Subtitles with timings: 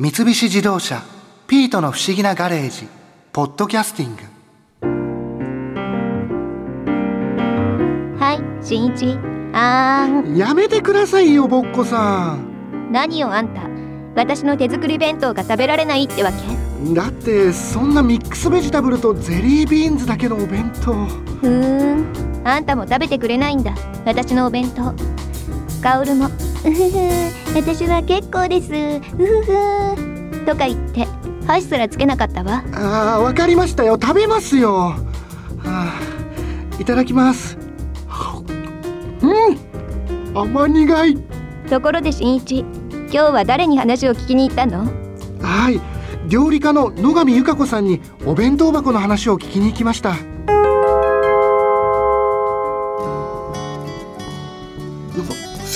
[0.00, 1.02] 三菱自動車
[1.48, 2.86] 「ピートの不思議なガレージ」
[3.34, 4.22] 「ポッドキャスティング」
[8.24, 9.18] はい新一。
[9.52, 10.34] あー。
[10.34, 12.92] んやめてくださいよぼっこさん。
[12.92, 13.62] 何よあんた。
[14.14, 16.94] 私の手作り弁当が食べられないってわけ？
[16.94, 20.92] だってそんなミックスベジタブルとゼリービーンズだけのお弁当。
[20.94, 22.46] ふーん。
[22.46, 23.74] あんたも食べてくれないんだ。
[24.06, 24.94] 私のお弁当。
[25.82, 26.26] カオルも。
[26.26, 26.28] う
[26.62, 28.70] ふふ私は結構です。
[28.70, 30.46] うふふ。
[30.46, 31.08] とか言って
[31.44, 32.62] 箸すらつけなかったわ。
[32.72, 33.98] あーわかりましたよ。
[34.00, 34.96] 食べますよ、は
[35.64, 36.00] あ、
[36.78, 37.58] いただきます。
[39.22, 40.38] うん。
[40.40, 41.18] 甘苦い。
[41.68, 44.84] ところで新一今日は誰に話を聞きに行ったの？
[45.42, 45.80] はい。
[46.28, 50.14] 料理家の野上由香子さんにお弁当箱の話を聞きに行きました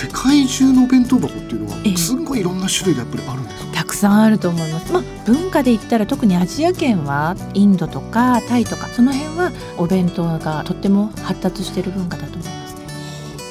[0.02, 3.72] 世界中のお弁当箱っていうのええはすんごいいろんな種類がやっぱりあるんですか？
[3.72, 4.92] たくさんあると思います。
[4.92, 12.80] まあ文化で言ったら特にアジア圏はインドとかタイとかその辺はお弁当がとっても発達している文化だと思いますね。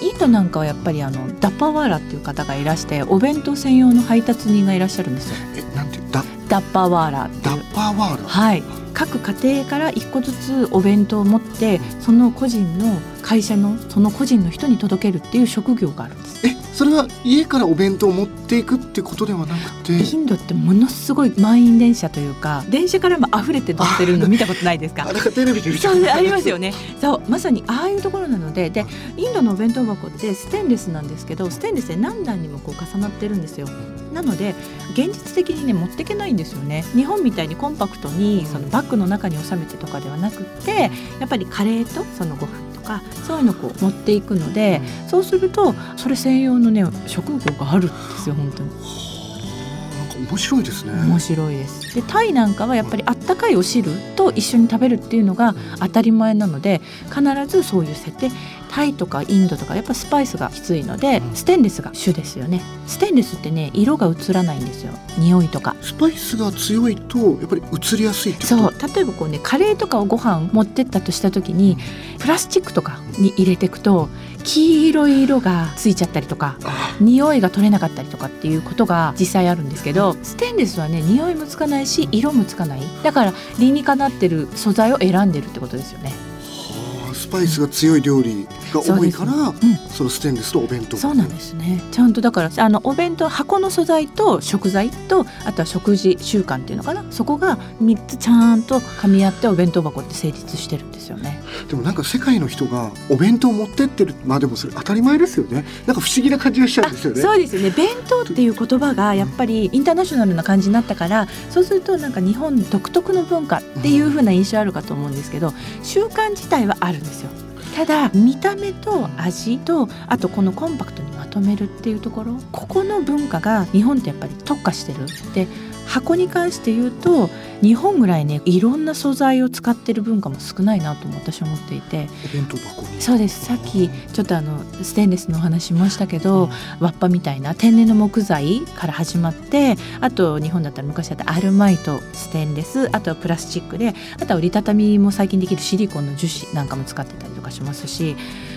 [0.01, 5.35] インドなんかはやっぱりあのダッパワーラっていう方がいらしてお弁当専用の配達人がいらっしゃるんですよ。
[5.55, 7.73] えなんていうダダッパワーラダッ。
[7.73, 8.63] パーワールドはい。
[8.93, 16.30] 各家庭から一個ずつお弁当を持ってその個人の会社のその個人の人に届けるっていう職業があるんです。
[16.71, 19.93] えそれは家からお弁当を持っていくってことではなくて。
[19.93, 25.05] インドってものすごい満員電車というか電車からも溢れて乗ってるの見たことないですか？
[25.35, 26.73] テレビでありますよね。
[27.01, 28.69] そうまさにああいうところなので。
[28.69, 28.85] で
[29.17, 33.67] インドのお弁当箱ってステンレスなんですけどステンレスで何段にもこう重なってるんですよ。
[34.13, 34.55] なので
[34.93, 36.83] 現実的にね持ってけないんですよね。
[36.95, 48.69] 日本みたいにコンパクトにそのバッグの中に収めてとかではなくってやっぱりカレーとそのご飯とかそういうのをこう持っていくのでそうするとそれ専用のね職業があるんですよ本当に。
[48.69, 50.93] なんか面白いですね。
[50.93, 51.95] 面白いです。
[51.95, 58.31] でタイなんかはやっぱりあったかいお汁と一緒に食べるっていうのが当たり前なので必ずそういう設定
[58.71, 61.35] タイとかインドとかやっぱスパイスがきついのでうん。
[61.35, 62.61] ステンレスが主ですよね。
[62.87, 64.93] ステンレスってね色が映らないんですよ。
[65.17, 65.75] 匂いとか。
[65.81, 68.73] スパイスが強いとやっぱり移りやすいってそう。
[68.95, 71.77] 例えばこうねカレーとかをご飯持ってったとした時に
[72.19, 74.09] プラスチックとかに入れていくと
[74.43, 76.95] 黄色い色がついちゃったりとかあ。
[76.99, 82.81] 匂いが取れなかったりとかっていうことが実際あるんですけどステンレスはね匂いもつかないし色もつかない。
[83.03, 86.09] だから理にかなってる素材を選んでるってことですよね。
[86.41, 90.05] はあスパイスが強い料理が多いからそ,、うん。
[90.05, 91.81] のステンレスとお弁当そうなんですね。
[91.91, 97.03] ちゃんとだからあのお弁当箱の素材と食材とあとは食事習慣っていうのかな？
[97.11, 101.41] そこが3つちゃんと噛み合ってお弁当箱って成立してるんですよね。
[101.67, 105.65] でもなんか世界の人がお弁当を持ってってるまあでもそれ当たり前ですよね。
[105.85, 107.21] なんか不思議な感じがしちゃうんですよね。
[107.21, 107.69] そうですよね。
[107.71, 115.53] 弁当っていう言葉がやっぱりインターナショナルな感じになったからそうするとなんか日本独特の文化っていう風な印象あるかと思うんですけど
[115.83, 117.29] 習慣自体はあるんですよ
[117.75, 122.37] ただ見た目と味とあとこのコンパクトにまとめるっていうところ。
[122.51, 125.05] ここの文化が日本ってやっぱり特化してる。
[125.33, 125.47] で
[125.87, 127.29] 箱に関して言うと
[127.61, 132.07] 日本ぐらいねいろんな素材を使ってる文化も少ないなとも私は思っていて。
[132.25, 133.01] お弁当箱に。
[133.01, 133.45] そうです。
[133.45, 136.49] さっきちょっとあのステンレスのお話しましたけど、
[136.79, 148.15] わっぱみたいな天然の木材から始まってあと日本だったら昔だったらアルマイトステンレスあとはプラスチックであとは折りたたみも最近できるシリコンの樹脂なんかも使ってたりとかしますし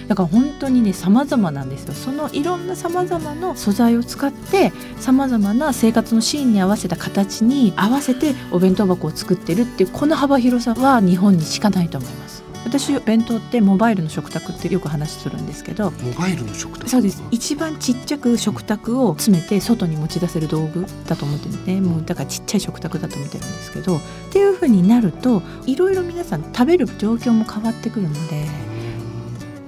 [0.09, 1.95] だから本当にね様々なんですよ。
[1.95, 12.45] そのいろんな様々な素材を使って様々な生活のシーンに合わせた形に合わせてお弁当箱を作ってるっていうこの幅広さは日本にしかないと思います。
[12.67, 16.89] 私弁当ってモバイルの食卓ってよく話するんですけどモバイルの食卓？
[16.89, 17.23] そうです。
[17.31, 21.81] 一番ちっちゃく食卓を詰めて外に持ち出せる道具だと思ってるんでね。
[21.83, 24.01] もうだからちっちゃい食卓だと思ってるんですけどっ
[24.33, 28.47] ていう風になるといろいろ皆さん食べる状況も変わってくるので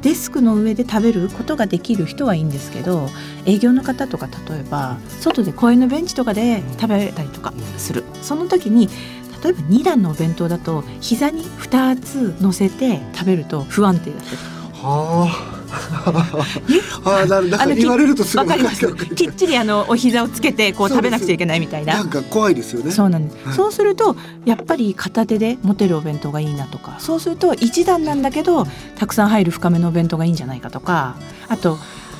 [0.06, 3.08] デスクの上で食べることができる人はいいんですけど
[3.44, 8.04] 営業の方とか例えば外で公園のベンチとかで食べたりとかする。
[8.22, 8.88] その時に
[9.42, 14.36] 例えば2段のお弁当だと膝に2つ乗せて食べると不安定だったり。
[14.74, 15.55] はあ。
[17.04, 18.86] ああなるなんか言われるとすごいわかります。
[19.14, 21.94] きっちりあのお膝をつけてこう食べなくちゃいけないみたいな。
[21.94, 22.90] なんか怖いですよね。
[22.90, 23.56] そうなんです、はい。
[23.56, 26.96] そうするとやっぱり片手で持てるお弁当がいいなとか。
[26.98, 28.66] そうすると一段なんだけど
[28.96, 31.16] たくさん入る深めのお弁当がいいんじゃないかとか。
[31.48, 31.78] あと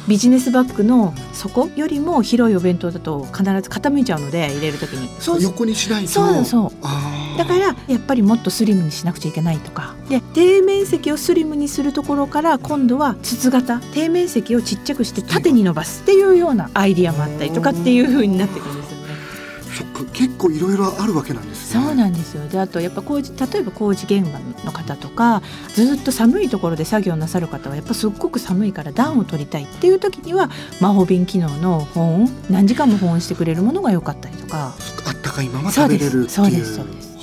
[0.08, 5.08] ビジネスバッグの底よりも広いお弁当だと必ず傾いちゃうので入れる時に。
[5.20, 6.10] そう横にしないと。
[6.10, 9.94] そうそうだからやっぱりもっとスリムにしなくちゃいけないとか。
[10.08, 18.85] で底面積をスリムにするところから今度は筒型底面積をちっちゃくして縦に伸ばすっていうようなアイディアもあったりとかっていう風になってくるんです
[19.76, 21.84] そっか結構いろいろあるわけなんですね。
[21.84, 22.48] そうなんですよ。
[22.48, 25.42] であとやっぱ工事例えば工事現場の方とか
[25.74, 30.50] ずっと寒いところで作業なさる方はやっぱすっごく寒いから暖を取りたいっていう時には
[30.80, 34.74] 魔法瓶機能の保温何時間も保温してくれるものが良かったりとか。
[35.06, 36.22] あったかいままそう食べれるっていう。
[36.24, 37.16] ですそうですそうです。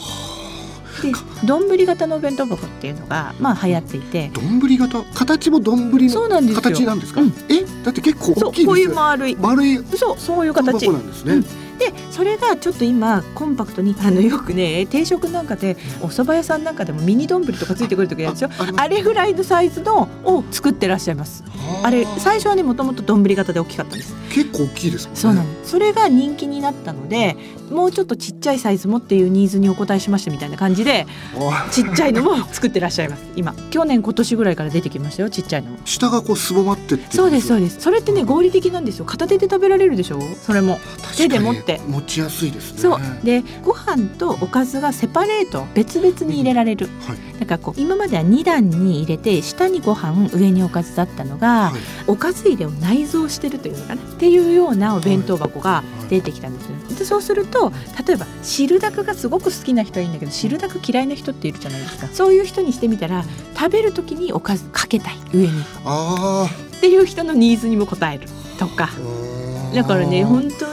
[1.01, 1.11] で
[1.45, 4.31] 丼型のお弁当箱っていうのがまあ流行っていて。
[4.33, 5.03] 丼型？
[5.15, 6.61] 形も丼そうのなんですよ。
[6.61, 7.33] 形なんですか、うん。
[7.49, 7.65] え？
[7.83, 9.35] だって結構そうこういう丸い。
[9.35, 21.43] 丸いそうそういう箱形なんですね、うんでそれがちょっと今コンパクトにあのよくね定食なんかでお蕎麦屋さんなんかでもミニ丼とかついてくる時あるでしょあれぐらいのサイズのを作ってらっしゃいます。
[21.83, 24.13] あれ最初はねもともと丼型で大きかったんです。
[24.33, 25.19] 結構大きいですもんね。
[25.19, 27.35] そうなのそれが人気になったので
[27.71, 33.23] もうちょっとちっちゃいサイズもっていうニーズにお答えしましたみたいな感じであちっちゃいのも作ってらっしゃいます。
[33.35, 33.53] 今。
[33.71, 35.71] 去年今年ぐらいから出てきましたよちっちゃいの。
[35.71, 37.81] も下がこうすぼまってってそうですそうでです。
[37.81, 39.05] それってね合理的なんですよ。
[39.05, 40.19] 片手で食べられるでしょ？
[40.41, 40.79] それも。
[41.17, 41.81] 手で持って。
[41.87, 42.79] 持ちやすいですね。
[42.79, 42.99] そう。
[43.23, 46.89] でご飯とおかずがセパレート別々に入れられる。
[47.07, 47.39] はい。
[47.39, 51.81] だからこう今までは2段に入れて下にご飯上におかずだったのが、はい。
[52.07, 54.01] おかず入れを内蔵してるというのかな。
[54.01, 57.71] っていうようなお弁当箱が出てきたんですよ、でそうすると
[58.07, 62.07] 例えば汁だくがすごく好きな人はいいんだけど汁だく嫌いな人っているじゃないですか。
[62.13, 63.25] そういう人にしてみたら
[63.55, 65.49] 食べる時におかずかけたい上に。
[65.49, 66.47] っあ
[66.79, 68.27] ていう人のニーズにも応える
[68.59, 68.89] とか。
[68.91, 70.72] あだからね本当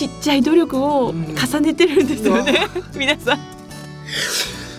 [0.00, 2.66] ちっちゃい努力を重ねてるんですよね、
[2.96, 3.38] 皆さん。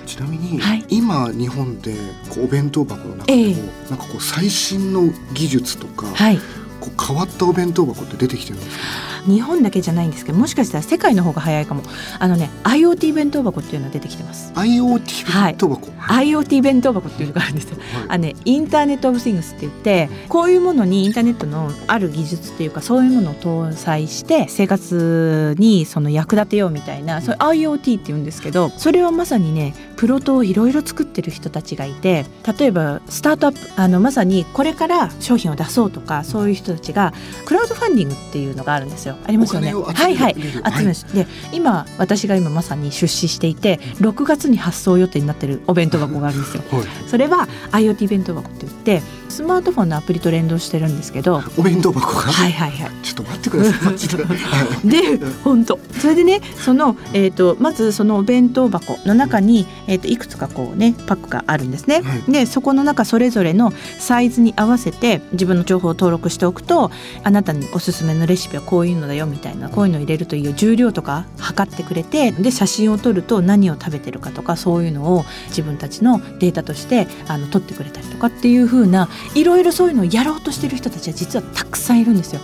[0.08, 0.84] ちなみに、はい。
[0.90, 1.94] 今日本で
[2.30, 3.56] こうお弁当箱の中でも、ええ。
[3.92, 6.40] なんかこう最新の技術とか、はい
[6.82, 8.84] こう変わったお弁当箱って出てきてるんですか？
[9.28, 11.84] 日本だけじゃないんですけどもしかしたら世界の方が早いかも。
[12.20, 14.52] あのね IoT 弁当箱っていうのが出てきてます。
[14.56, 17.78] IoT 弁当箱、IoT 弁当箱っていうのがあるんですよ。
[17.94, 18.06] はい。
[18.10, 32.26] あのねインターネット・オブ・シングスって言ってこういうものにインターネットのある技術っていうかそういうものを搭載して生活にその役立てようみたいなそれ IoT って言うんですけどそれはまさにねプロトをいろいろ作ってる人たちがいて
[32.58, 37.14] 例えばスタートアップあのまさにこれから商品を出そうとかそういう人たちが
[37.46, 39.16] クラウドファンディングっていうのがあるんですよ。
[39.26, 39.74] ありますよね。
[39.74, 40.36] はいはい。
[40.36, 46.64] 集めで今私が今まさに出資していて6月に発送予定になってるお弁当箱があるんですよ。
[46.72, 46.84] はい。
[47.08, 52.92] それは IoT 弁当箱って言ってスマートフォンのアプリと連動してるんですけどお弁当箱が、はいはいはい。
[53.04, 54.88] ちょっと待ってください。
[54.88, 55.80] で、本当。
[56.00, 62.02] それでねその、えー、とまずそのお弁当箱の中に、えー、といくつかこうねパックがあるんですね。
[62.02, 62.32] はい。
[62.32, 66.92] でそこの中それぞれのサイズに合わせて自分の情報を登録しておくと
[67.24, 82.42] あなたにおすすめのレシピはこういうのだよみたいなこういうのを入れるといいよ重量とか測ってくれてで写真を撮ると何を食べてるかとかそういうのを自分たちのデータとしてあの取ってくれたりとかっていう風ないろいろそういうのをやろうとしてる人たちは実はたくさんいるんですよ。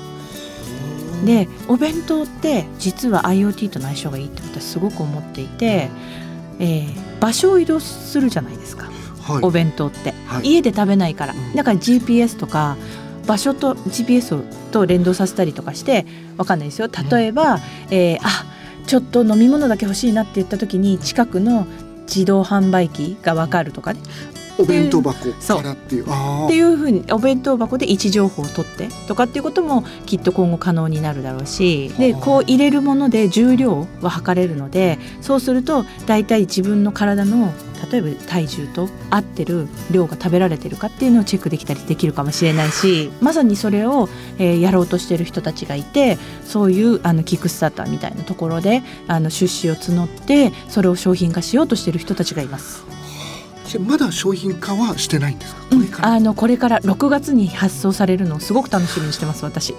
[1.25, 5.89] でお弁当って実は IoT との相性がいいって私すごく思っていて、
[6.59, 8.89] えー場所を移動するじゃないですか。
[9.23, 9.43] はい。
[9.43, 10.47] お弁当って、はい。
[10.47, 11.33] 家で食べないから。
[11.33, 11.55] うん。
[11.55, 12.77] だから GPS とか
[13.27, 14.41] 場所と GPS
[14.71, 16.06] と連動させたりとかして
[16.38, 16.88] わかんないですよ。
[17.12, 17.59] 例えば、
[17.91, 18.45] えーあ
[18.88, 21.68] ちょっと飲み物だけ欲しいなって言った時に近くの
[22.07, 24.00] 自動販売機がわかるとかね
[24.57, 26.06] お弁当箱からっていう。
[26.07, 37.54] あっていうふうにお弁当箱で位置情報を取ってとかっていうこともきっと今後可能になるだろうしではあこう入れるもので重量は測れるのでそうすると大体自分の体の
[37.92, 44.09] 例えば体重と合ってる量が食べられてるかっていうのをチェックできたりできるかもしれないしまさにそれを、
[44.40, 52.96] えーやろうとしてる人たちがいてそういうあのキックスターターみたいなところであの出資を募ってそれを商品化しようとしてる人たちがいます。
[53.80, 55.62] まだ商品化はしてないんですか？
[55.69, 56.14] これから。
[56.14, 59.74] あのこれから6月に発送されるのをすごく楽しみにしてます私。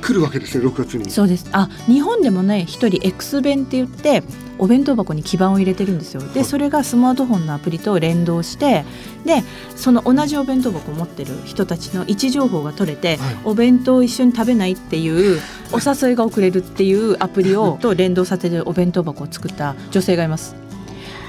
[0.00, 1.10] 来るわけですよ6月に。
[1.10, 1.46] そうです。
[1.52, 4.22] あ日本でもね一人 X 弁って言って
[4.58, 6.20] お弁当箱に基板を入れてるんですよ。
[6.20, 6.30] はい。
[6.34, 8.84] でそれがスマートフォンのアプリと連動して
[9.24, 9.42] で
[9.76, 13.36] その同じお弁当箱を持ってる人たちの位置情報が取れて、はい。
[13.44, 15.40] お弁当を一緒に食べないっていう
[15.72, 20.54] お誘いが送れるっていうアプリを と連動させてお弁当箱を作った女性がいます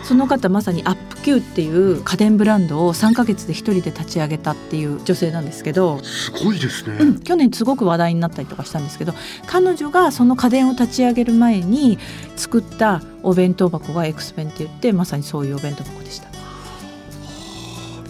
[0.05, 9.13] その方まさにアップ Q っていう家電ブランドを3ヶ月で一人で立ち上げたっていう女性なんですけど、すごいですね、うん去年すごく話題になったりとかしたんですけど
[9.47, 11.97] 彼女がその家電を立ち上げる前に
[12.35, 16.29] 作ったお弁当箱が X 弁って言ってまさにそういうお弁当箱でした。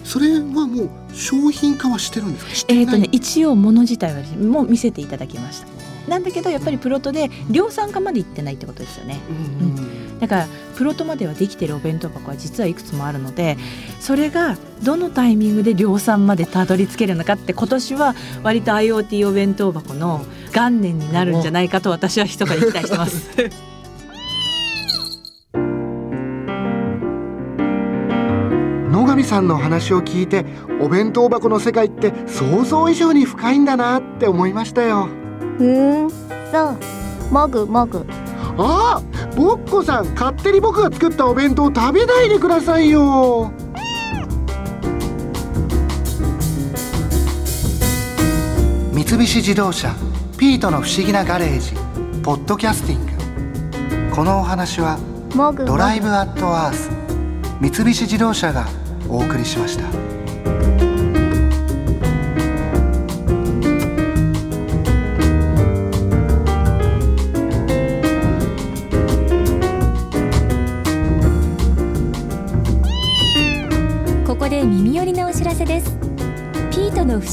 [0.04, 5.66] それはもう商品化はしてるんですえーとね、一応物自体はもう見せていただきました。
[6.08, 9.18] なんだけどやっぱりプロトで量産化までいってないってことですよね。
[9.30, 9.85] うん
[10.26, 13.56] だからプロトまではできてるお弁当箱は実はいくつもあるので
[14.00, 23.30] それがどのタイミングで量産までたどり着けるのかって今年は割と IoT お弁当箱の元年になるんじゃないかと私は密かに期待してます。
[28.90, 30.46] 野上さんの話を聞いて
[30.80, 35.08] お弁当箱の世界って想像以上に深いんだなって思いましたよ。
[35.58, 36.76] うんそ
[37.30, 37.32] う。
[37.32, 38.04] もぐもぐ。
[38.58, 43.52] ああぼっこさん勝手に僕が作ったお弁当食べないでくださいよ。
[48.92, 49.94] 三菱自動車
[50.38, 51.74] ピートの不思議なガレージ
[52.22, 54.14] ポッドキャスティング。
[54.14, 54.96] このお話は
[55.34, 55.64] もぐもぐ。
[55.66, 56.90] ドライブアットアース
[57.60, 58.66] 三菱自動車が
[59.08, 60.15] お送りしました